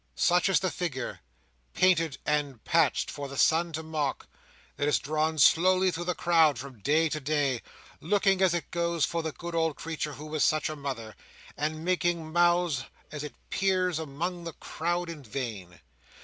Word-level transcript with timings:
Such 0.15 0.49
is 0.49 0.59
the 0.61 0.71
figure, 0.71 1.19
painted 1.75 2.17
and 2.25 2.63
patched 2.65 3.11
for 3.11 3.27
the 3.27 3.37
sun 3.37 3.71
to 3.73 3.83
mock, 3.83 4.25
that 4.77 4.87
is 4.87 4.97
drawn 4.97 5.37
slowly 5.37 5.91
through 5.91 6.05
the 6.05 6.15
crowd 6.15 6.57
from 6.57 6.79
day 6.79 7.07
to 7.09 7.19
day; 7.19 7.61
looking, 7.99 8.41
as 8.41 8.55
it 8.55 8.71
goes, 8.71 9.05
for 9.05 9.21
the 9.21 9.31
good 9.31 9.53
old 9.53 9.75
creature 9.75 10.13
who 10.13 10.25
was 10.25 10.43
such 10.43 10.69
a 10.69 10.75
mother, 10.75 11.15
and 11.55 11.85
making 11.85 12.33
mouths 12.33 12.85
as 13.11 13.23
it 13.23 13.35
peers 13.51 13.99
among 13.99 14.43
the 14.43 14.53
crowd 14.53 15.07
in 15.07 15.21
vain. 15.21 15.79